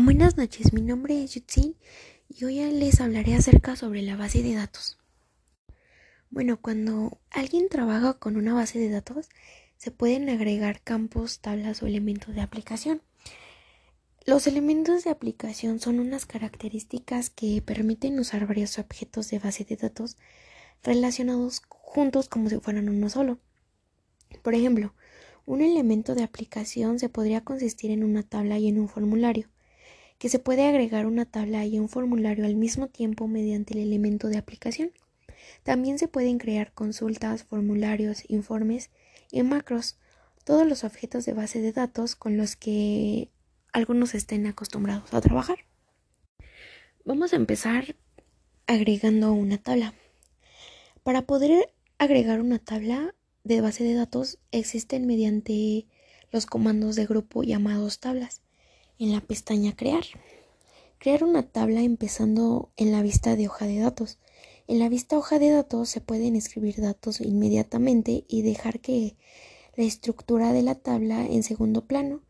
Buenas 0.00 0.36
noches, 0.36 0.72
mi 0.72 0.80
nombre 0.80 1.24
es 1.24 1.34
Yutsin 1.34 1.74
y 2.28 2.44
hoy 2.44 2.60
les 2.70 3.00
hablaré 3.00 3.34
acerca 3.34 3.74
sobre 3.74 4.00
la 4.00 4.14
base 4.14 4.44
de 4.44 4.54
datos. 4.54 4.96
Bueno, 6.30 6.60
cuando 6.60 7.18
alguien 7.30 7.68
trabaja 7.68 8.14
con 8.14 8.36
una 8.36 8.54
base 8.54 8.78
de 8.78 8.90
datos, 8.90 9.28
se 9.76 9.90
pueden 9.90 10.28
agregar 10.28 10.82
campos, 10.82 11.40
tablas 11.40 11.82
o 11.82 11.88
elementos 11.88 12.32
de 12.32 12.40
aplicación. 12.40 13.02
Los 14.24 14.46
elementos 14.46 15.02
de 15.02 15.10
aplicación 15.10 15.80
son 15.80 15.98
unas 15.98 16.26
características 16.26 17.28
que 17.28 17.60
permiten 17.60 18.20
usar 18.20 18.46
varios 18.46 18.78
objetos 18.78 19.28
de 19.30 19.40
base 19.40 19.64
de 19.64 19.76
datos 19.76 20.16
relacionados 20.84 21.60
juntos 21.68 22.28
como 22.28 22.48
si 22.48 22.60
fueran 22.60 22.88
uno 22.88 23.10
solo. 23.10 23.40
Por 24.42 24.54
ejemplo, 24.54 24.94
un 25.44 25.60
elemento 25.60 26.14
de 26.14 26.22
aplicación 26.22 27.00
se 27.00 27.08
podría 27.08 27.42
consistir 27.42 27.90
en 27.90 28.04
una 28.04 28.22
tabla 28.22 28.58
y 28.58 28.68
en 28.68 28.78
un 28.78 28.88
formulario 28.88 29.48
que 30.18 30.28
se 30.28 30.38
puede 30.38 30.66
agregar 30.66 31.06
una 31.06 31.24
tabla 31.24 31.64
y 31.64 31.78
un 31.78 31.88
formulario 31.88 32.44
al 32.44 32.56
mismo 32.56 32.88
tiempo 32.88 33.28
mediante 33.28 33.74
el 33.74 33.80
elemento 33.80 34.28
de 34.28 34.36
aplicación. 34.36 34.92
También 35.62 35.98
se 35.98 36.08
pueden 36.08 36.38
crear 36.38 36.72
consultas, 36.72 37.44
formularios, 37.44 38.24
informes 38.28 38.90
y 39.30 39.42
macros, 39.42 39.96
todos 40.44 40.66
los 40.66 40.82
objetos 40.84 41.24
de 41.24 41.34
base 41.34 41.60
de 41.60 41.72
datos 41.72 42.16
con 42.16 42.36
los 42.36 42.56
que 42.56 43.30
algunos 43.72 44.14
estén 44.14 44.46
acostumbrados 44.46 45.12
a 45.14 45.20
trabajar. 45.20 45.58
Vamos 47.04 47.32
a 47.32 47.36
empezar 47.36 47.96
agregando 48.66 49.32
una 49.32 49.58
tabla. 49.58 49.94
Para 51.04 51.22
poder 51.22 51.72
agregar 51.98 52.40
una 52.40 52.58
tabla 52.58 53.14
de 53.44 53.60
base 53.60 53.84
de 53.84 53.94
datos 53.94 54.38
existen 54.50 55.06
mediante 55.06 55.86
los 56.32 56.44
comandos 56.46 56.96
de 56.96 57.06
grupo 57.06 57.44
llamados 57.44 58.00
tablas 58.00 58.42
en 58.98 59.12
la 59.12 59.20
pestaña 59.20 59.74
Crear. 59.74 60.04
Crear 60.98 61.22
una 61.24 61.44
tabla 61.44 61.82
empezando 61.82 62.70
en 62.76 62.92
la 62.92 63.02
vista 63.02 63.36
de 63.36 63.46
hoja 63.46 63.66
de 63.66 63.78
datos. 63.78 64.18
En 64.66 64.78
la 64.78 64.88
vista 64.88 65.16
hoja 65.16 65.38
de 65.38 65.50
datos 65.50 65.88
se 65.88 66.00
pueden 66.00 66.36
escribir 66.36 66.80
datos 66.80 67.20
inmediatamente 67.20 68.24
y 68.28 68.42
dejar 68.42 68.80
que 68.80 69.16
la 69.76 69.84
estructura 69.84 70.52
de 70.52 70.62
la 70.62 70.74
tabla 70.74 71.24
en 71.24 71.42
segundo 71.42 71.86
plano 71.86 72.22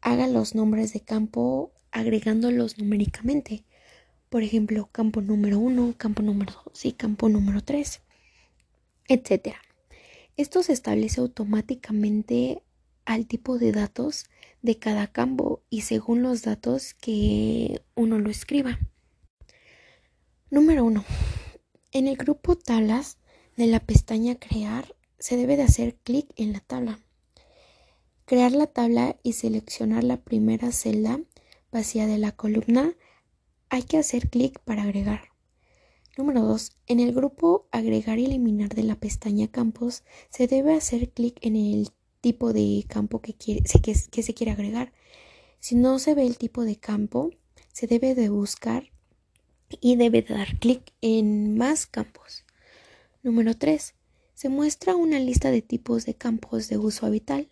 haga 0.00 0.26
los 0.26 0.54
nombres 0.54 0.92
de 0.92 1.00
campo 1.00 1.72
agregándolos 1.92 2.78
numéricamente. 2.78 3.64
Por 4.28 4.42
ejemplo, 4.42 4.88
campo 4.90 5.20
número 5.20 5.58
1, 5.60 5.94
campo 5.96 6.22
número 6.22 6.52
2 6.66 6.84
y 6.86 6.92
campo 6.92 7.28
número 7.28 7.62
3, 7.62 8.00
etc. 9.08 9.54
Esto 10.36 10.62
se 10.62 10.72
establece 10.72 11.20
automáticamente 11.20 12.62
al 13.04 13.26
tipo 13.26 13.58
de 13.58 13.72
datos 13.72 14.26
de 14.62 14.78
cada 14.78 15.06
campo 15.06 15.62
y 15.70 15.82
según 15.82 16.22
los 16.22 16.42
datos 16.42 16.94
que 16.94 17.82
uno 17.94 18.18
lo 18.18 18.30
escriba. 18.30 18.78
Número 20.50 20.84
1. 20.84 21.04
En 21.92 22.08
el 22.08 22.16
grupo 22.16 22.56
tablas 22.56 23.18
de 23.56 23.66
la 23.66 23.80
pestaña 23.80 24.36
crear 24.36 24.94
se 25.18 25.36
debe 25.36 25.56
de 25.56 25.62
hacer 25.62 25.96
clic 25.96 26.32
en 26.36 26.52
la 26.52 26.60
tabla. 26.60 27.00
Crear 28.24 28.52
la 28.52 28.66
tabla 28.66 29.16
y 29.22 29.34
seleccionar 29.34 30.04
la 30.04 30.18
primera 30.18 30.72
celda 30.72 31.20
vacía 31.70 32.06
de 32.06 32.18
la 32.18 32.32
columna. 32.32 32.94
Hay 33.68 33.82
que 33.82 33.98
hacer 33.98 34.28
clic 34.30 34.58
para 34.60 34.82
agregar. 34.82 35.32
Número 36.16 36.42
2. 36.42 36.72
En 36.86 37.00
el 37.00 37.14
grupo 37.14 37.66
agregar 37.72 38.18
y 38.18 38.26
eliminar 38.26 38.74
de 38.74 38.82
la 38.82 38.96
pestaña 38.96 39.48
campos 39.48 40.04
se 40.30 40.46
debe 40.46 40.74
hacer 40.74 41.10
clic 41.10 41.38
en 41.40 41.56
el 41.56 41.88
tipo 42.22 42.52
de 42.52 42.86
campo 42.88 43.20
que, 43.20 43.34
se 43.66 44.34
quiere 44.34 44.52
agregar. 44.52 44.92
Si 45.58 45.74
no 45.74 45.98
se 45.98 46.14
ve 46.14 46.24
el 46.24 46.38
tipo 46.38 46.64
de 46.64 46.76
campo, 46.76 47.30
se 47.72 47.86
debe 47.86 48.14
de 48.14 48.30
buscar 48.30 48.90
y 49.80 49.96
debe 49.96 50.22
de 50.22 50.34
dar 50.34 50.58
clic 50.58 50.92
en 51.02 51.58
más 51.58 51.86
campos. 51.86 52.44
Número 53.22 53.54
3. 53.54 53.94
Se 54.34 54.48
muestra 54.48 54.96
una 54.96 55.18
lista 55.18 55.50
de 55.50 55.62
tipos 55.62 56.06
de 56.06 56.14
campos 56.14 56.68
de 56.68 56.78
uso 56.78 57.06
habitual. 57.06 57.48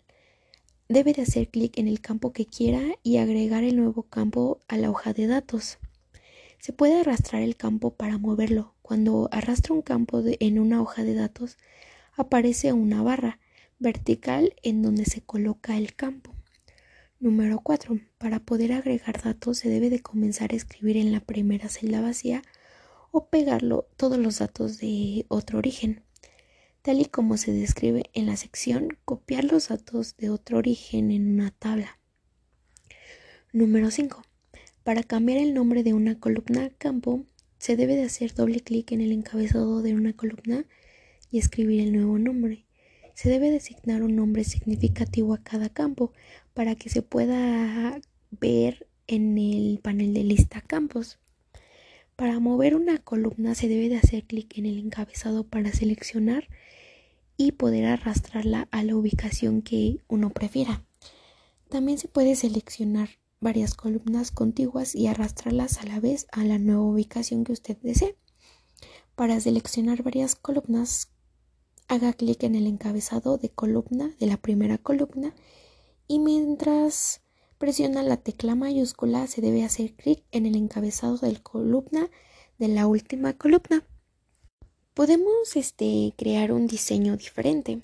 Debe 0.87 1.13
de 1.13 1.23
hacer 1.23 1.49
clic 1.49 1.77
en 1.77 1.87
el 1.87 2.01
campo 2.01 2.31
que 2.31 2.45
quiera 2.45 2.81
y 3.03 3.17
agregar 3.17 3.63
el 3.63 3.75
nuevo 3.75 4.03
campo 4.03 4.59
a 4.67 4.77
la 4.77 4.89
hoja 4.89 5.13
de 5.13 5.27
datos. 5.27 5.79
Se 6.59 6.71
puede 6.71 6.99
arrastrar 6.99 7.41
el 7.41 7.57
campo 7.57 7.91
para 7.91 8.17
moverlo. 8.17 8.73
Cuando 8.81 9.27
arrastra 9.31 9.73
un 9.73 9.81
campo 9.81 10.23
en 10.25 10.59
una 10.59 10.81
hoja 10.81 11.03
de 11.03 11.13
datos, 11.13 11.57
aparece 12.15 12.71
una 12.71 13.01
barra 13.01 13.40
vertical 13.81 14.53
en 14.61 14.83
donde 14.83 15.05
se 15.05 15.21
coloca 15.21 15.75
el 15.75 15.95
campo. 15.95 16.33
Número 17.19 17.59
4. 17.59 17.99
Para 18.19 18.39
poder 18.39 18.73
agregar 18.73 19.21
datos 19.21 19.57
se 19.57 19.69
debe 19.69 19.89
de 19.89 20.01
comenzar 20.01 20.53
a 20.53 20.55
escribir 20.55 20.97
en 20.97 21.11
la 21.11 21.19
primera 21.19 21.67
celda 21.67 21.99
vacía 21.99 22.43
o 23.09 23.25
pegarlo 23.25 23.87
todos 23.97 24.19
los 24.19 24.37
datos 24.37 24.77
de 24.77 25.25
otro 25.29 25.57
origen. 25.57 26.03
Tal 26.83 27.01
y 27.01 27.05
como 27.05 27.37
se 27.37 27.51
describe 27.51 28.03
en 28.13 28.27
la 28.27 28.37
sección, 28.37 28.97
copiar 29.03 29.45
los 29.45 29.69
datos 29.69 30.15
de 30.15 30.29
otro 30.29 30.59
origen 30.59 31.11
en 31.11 31.33
una 31.33 31.51
tabla. 31.51 31.97
Número 33.51 33.89
5. 33.89 34.21
Para 34.83 35.03
cambiar 35.03 35.39
el 35.39 35.53
nombre 35.55 35.83
de 35.83 35.93
una 35.93 36.19
columna 36.19 36.69
campo, 36.77 37.25
se 37.57 37.75
debe 37.75 37.95
de 37.95 38.03
hacer 38.03 38.33
doble 38.33 38.61
clic 38.61 38.91
en 38.91 39.01
el 39.01 39.11
encabezado 39.11 39.81
de 39.81 39.95
una 39.95 40.13
columna 40.13 40.65
y 41.31 41.39
escribir 41.39 41.81
el 41.81 41.93
nuevo 41.93 42.17
nombre 42.17 42.65
se 43.13 43.29
debe 43.29 43.51
designar 43.51 44.03
un 44.03 44.15
nombre 44.15 44.43
significativo 44.43 45.33
a 45.33 45.43
cada 45.43 45.69
campo 45.69 46.13
para 46.53 46.75
que 46.75 46.89
se 46.89 47.01
pueda 47.01 47.99
ver 48.31 48.87
en 49.07 49.37
el 49.37 49.79
panel 49.81 50.13
de 50.13 50.23
lista 50.23 50.61
campos. 50.61 51.19
Para 52.15 52.39
mover 52.39 52.75
una 52.75 52.97
columna 52.99 53.55
se 53.55 53.67
debe 53.67 53.89
de 53.89 53.97
hacer 53.97 54.25
clic 54.25 54.57
en 54.57 54.65
el 54.65 54.77
encabezado 54.77 55.43
para 55.43 55.71
seleccionar 55.71 56.47
y 57.37 57.53
poder 57.53 57.85
arrastrarla 57.85 58.67
a 58.71 58.83
la 58.83 58.95
ubicación 58.95 59.61
que 59.61 60.01
uno 60.07 60.29
prefiera. 60.29 60.83
También 61.69 61.97
se 61.97 62.07
puede 62.07 62.35
seleccionar 62.35 63.09
varias 63.39 63.73
columnas 63.73 64.29
contiguas 64.29 64.93
y 64.93 65.07
arrastrarlas 65.07 65.79
a 65.79 65.85
la 65.85 65.99
vez 65.99 66.27
a 66.31 66.43
la 66.43 66.59
nueva 66.59 66.83
ubicación 66.83 67.43
que 67.43 67.53
usted 67.53 67.77
desee. 67.81 68.15
Para 69.15 69.39
seleccionar 69.39 70.03
varias 70.03 70.35
columnas 70.35 71.11
haga 71.91 72.13
clic 72.13 72.43
en 72.43 72.55
el 72.55 72.67
encabezado 72.67 73.37
de 73.37 73.49
columna 73.49 74.15
de 74.17 74.25
la 74.25 74.37
primera 74.37 74.77
columna 74.77 75.35
y 76.07 76.19
mientras 76.19 77.19
presiona 77.57 78.01
la 78.01 78.15
tecla 78.15 78.55
mayúscula 78.55 79.27
se 79.27 79.41
debe 79.41 79.65
hacer 79.65 79.93
clic 79.95 80.23
en 80.31 80.45
el 80.45 80.55
encabezado 80.55 81.17
de 81.17 81.35
columna 81.43 82.09
de 82.59 82.69
la 82.69 82.87
última 82.87 83.33
columna. 83.33 83.85
Podemos 84.93 85.57
este, 85.57 86.13
crear 86.17 86.53
un 86.53 86.65
diseño 86.65 87.17
diferente. 87.17 87.81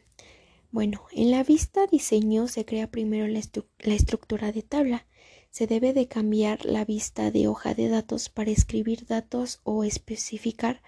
Bueno, 0.72 1.02
en 1.12 1.30
la 1.30 1.44
vista 1.44 1.86
diseño 1.86 2.48
se 2.48 2.64
crea 2.64 2.90
primero 2.90 3.28
la, 3.28 3.42
la 3.80 3.94
estructura 3.94 4.54
de 4.54 4.62
tabla. 4.62 5.06
Se 5.50 5.68
debe 5.68 5.92
de 5.92 6.08
cambiar 6.08 6.64
la 6.64 6.86
vista 6.86 7.30
de 7.30 7.50
hoja 7.50 7.74
de 7.74 7.90
datos 7.90 8.30
para 8.30 8.52
escribir 8.52 9.06
datos 9.06 9.60
o 9.64 9.84
especificar 9.84 10.82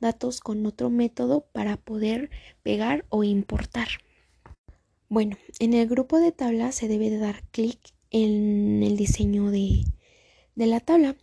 datos 0.00 0.40
con 0.40 0.64
otro 0.66 0.90
método 0.90 1.46
para 1.52 1.76
poder 1.76 2.30
pegar 2.62 3.04
o 3.08 3.24
importar. 3.24 3.88
Bueno, 5.08 5.36
en 5.58 5.74
el 5.74 5.88
grupo 5.88 6.18
de 6.18 6.32
tablas 6.32 6.74
se 6.74 6.88
debe 6.88 7.10
de 7.10 7.18
dar 7.18 7.42
clic 7.50 7.78
en 8.10 8.82
el 8.82 8.96
diseño 8.96 9.50
de, 9.50 9.84
de 10.54 10.66
la 10.66 10.80
tabla. 10.80 11.16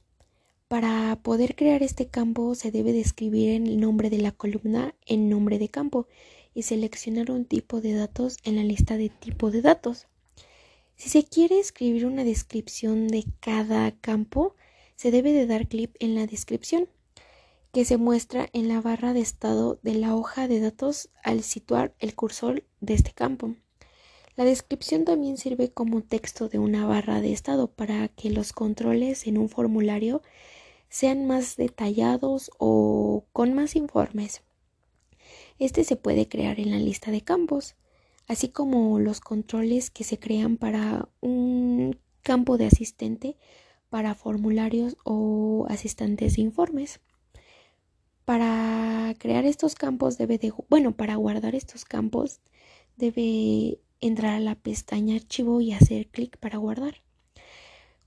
Para 0.68 1.20
poder 1.22 1.56
crear 1.56 1.84
este 1.84 2.08
campo 2.08 2.56
se 2.56 2.72
debe 2.72 2.92
de 2.92 3.02
escribir 3.02 3.50
el 3.50 3.80
nombre 3.80 4.10
de 4.10 4.18
la 4.18 4.32
columna 4.32 4.96
en 5.06 5.30
nombre 5.30 5.60
de 5.60 5.70
campo 5.70 6.08
y 6.56 6.64
seleccionar 6.64 7.30
un 7.30 7.46
tipo 7.46 7.82
de 7.82 7.94
datos 7.94 8.38
en 8.44 8.56
la 8.56 8.64
lista 8.64 8.98
de 8.98 9.10
tipo 9.10 9.52
de 9.52 9.62
datos. 9.62 10.08
Si 10.96 11.10
se 11.10 11.24
quiere 11.24 11.60
escribir 11.60 12.06
una 12.06 12.24
descripción 12.24 13.08
de 13.08 13.26
cada 13.42 13.92
campo, 13.92 14.56
se 14.96 15.12
debe 15.12 15.34
de 15.34 15.46
dar 15.46 15.68
clic 15.68 15.96
en 16.00 16.16
la 16.16 16.26
descripción 16.26 16.88
que 17.76 17.84
se 17.84 17.98
muestra 17.98 18.48
en 18.54 18.70
la 18.70 18.80
barra 18.80 19.12
de 19.12 19.20
estado 19.20 19.80
de 19.84 19.96
la 19.96 20.16
hoja 20.16 20.48
de 20.48 20.62
datos 20.62 21.10
al 21.26 21.44
situar 21.44 21.94
el 22.00 22.16
cursor 22.16 22.64
de 22.80 22.94
este 22.94 23.12
campo. 23.12 23.54
La 24.38 24.46
descripción 24.46 25.04
también 25.04 25.36
sirve 25.36 25.74
como 25.74 26.02
texto 26.02 26.48
de 26.48 26.58
una 26.58 26.86
barra 26.86 27.20
de 27.20 27.34
estado 27.34 27.68
para 27.68 28.08
que 28.08 28.30
los 28.30 28.54
controles 28.54 29.28
en 29.28 29.38
un 29.38 29.50
formulario 29.50 30.22
sean 30.88 31.28
más 31.28 31.58
detallados 31.58 32.50
o 32.60 33.26
con 33.34 33.54
más 33.54 33.76
informes. 33.76 34.42
Este 35.60 35.84
se 35.84 35.98
puede 35.98 36.30
crear 36.30 36.62
en 36.62 36.72
la 36.72 36.80
lista 36.80 37.12
de 37.12 37.20
campos, 37.20 37.76
así 38.26 38.48
como 38.48 39.00
los 39.00 39.20
controles 39.20 39.90
que 39.90 40.06
se 40.06 40.18
crean 40.18 40.56
para 40.56 41.10
un 41.20 42.00
campo 42.22 42.58
de 42.58 42.68
asistente 42.68 43.36
para 43.90 44.16
formularios 44.16 44.96
o 45.04 45.66
asistentes 45.68 46.38
de 46.38 46.42
informes. 46.44 47.02
Para 48.26 49.14
crear 49.20 49.46
estos 49.46 49.76
campos 49.76 50.18
debe 50.18 50.38
de, 50.40 50.52
bueno, 50.68 50.98
para 50.98 51.16
guardar 51.16 51.54
estos 51.54 51.86
campos 51.86 52.42
debe 52.98 53.80
entrar 54.02 54.34
a 54.34 54.40
la 54.40 54.56
pestaña 54.56 55.16
archivo 55.16 55.62
y 55.62 55.74
hacer 55.74 56.08
clic 56.08 56.38
para 56.38 56.58
guardar. 56.58 57.04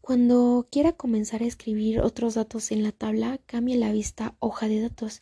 Cuando 0.00 0.66
quiera 0.72 0.92
comenzar 0.92 1.42
a 1.42 1.46
escribir 1.46 2.00
otros 2.00 2.34
datos 2.34 2.72
en 2.72 2.82
la 2.82 2.92
tabla, 2.92 3.38
cambie 3.46 3.76
la 3.76 3.92
vista 3.92 4.34
hoja 4.40 4.66
de 4.66 4.80
datos 4.80 5.20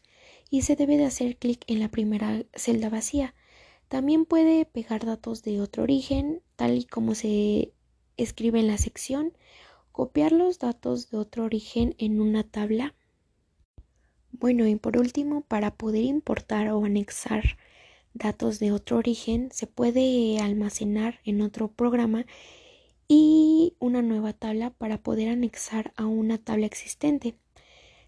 y 0.49 0.63
se 0.63 0.77
debe 0.77 0.97
de 0.97 1.05
hacer 1.05 1.37
clic 1.37 1.63
en 1.67 1.81
la 1.81 1.91
primera 1.91 2.45
celda 2.55 2.89
vacía. 2.89 3.35
También 3.89 4.25
puede 4.25 4.65
pegar 4.65 5.05
datos 5.05 5.43
de 5.43 5.61
otro 5.61 5.83
origen, 5.83 6.41
tal 6.57 6.79
y 6.79 6.85
como 6.85 7.15
se 7.15 7.73
escribe 8.17 8.61
en 8.61 8.67
la 8.69 8.79
sección, 8.79 9.33
copiar 9.93 10.33
los 10.33 10.59
datos 10.59 11.11
de 11.11 11.19
otro 11.19 11.45
origen 11.45 11.95
en 11.99 12.21
una 12.21 12.45
tabla. 12.45 12.95
Bueno, 14.39 14.67
y 14.67 14.77
por 14.77 14.99
último, 14.99 15.41
para 15.41 15.77
poder 15.77 16.05
importar 16.05 16.69
o 16.69 16.85
anexar 16.85 17.57
datos 18.13 18.59
de 18.59 18.71
otro 18.71 18.99
origen, 18.99 19.49
se 19.51 19.67
puede 19.67 20.39
almacenar 20.41 21.21
en 21.25 21.41
otro 21.41 21.69
programa 21.69 22.27
y 23.09 23.77
una 23.79 24.03
nueva 24.03 24.35
tabla 24.35 24.71
para 24.71 24.99
poder 24.99 25.31
anexar 25.31 25.95
a 25.97 26.05
una 26.05 26.37
tabla 26.37 26.67
existente. 26.67 27.39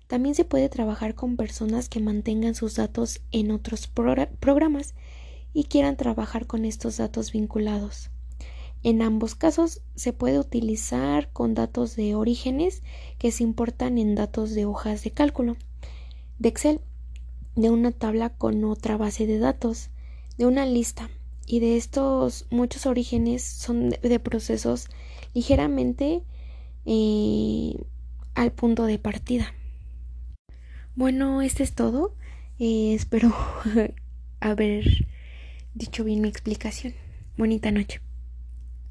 También 0.06 0.34
se 0.34 0.44
puede 0.44 0.68
trabajar 0.68 1.14
con 1.14 1.38
personas 1.38 1.88
que 1.88 2.00
mantengan 2.00 2.54
sus 2.54 2.74
datos 2.74 3.22
en 3.30 3.50
otros 3.50 3.86
programas 3.86 4.94
y 5.54 5.64
quieran 5.64 5.96
trabajar 5.96 6.46
con 6.46 6.66
estos 6.66 6.98
datos 6.98 7.32
vinculados. 7.32 8.10
En 8.82 9.00
ambos 9.00 9.34
casos 9.34 9.80
se 9.94 10.12
puede 10.12 10.38
utilizar 10.38 11.32
con 11.32 11.54
datos 11.54 11.96
de 11.96 12.14
orígenes 12.14 12.82
que 13.18 13.32
se 13.32 13.44
importan 13.44 13.96
en 13.96 14.14
datos 14.14 14.54
de 14.54 14.66
hojas 14.66 15.02
de 15.04 15.10
cálculo, 15.10 15.56
de 16.38 16.48
Excel, 16.48 16.80
de 17.56 17.70
una 17.70 17.90
tabla 17.92 18.30
con 18.30 18.64
otra 18.64 18.96
base 18.96 19.26
de 19.26 19.38
datos, 19.38 19.90
de 20.36 20.46
una 20.46 20.66
lista 20.66 21.10
y 21.46 21.60
de 21.60 21.76
estos 21.76 22.46
muchos 22.50 22.86
orígenes 22.86 23.42
son 23.42 23.90
de, 23.90 24.20
procesos 24.20 24.88
ligeramente 25.34 26.22
eh, 26.84 27.74
al 28.34 28.52
punto 28.52 28.84
de 28.84 28.98
partida. 28.98 29.54
Bueno, 30.94 31.42
este 31.42 31.62
es 31.62 31.74
todo. 31.74 32.14
Eh, 32.58 32.94
espero 32.94 33.32
haber 34.40 35.06
dicho 35.74 36.04
bien 36.04 36.20
mi 36.20 36.28
explicación. 36.28 36.94
Bonita 37.36 37.70
noche. 37.70 38.00